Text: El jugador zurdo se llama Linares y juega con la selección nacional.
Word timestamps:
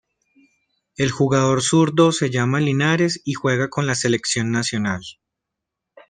El 0.97 1.11
jugador 1.11 1.61
zurdo 1.61 2.11
se 2.11 2.31
llama 2.31 2.59
Linares 2.59 3.21
y 3.23 3.33
juega 3.33 3.69
con 3.69 3.85
la 3.85 3.93
selección 3.93 4.49
nacional. 4.51 5.03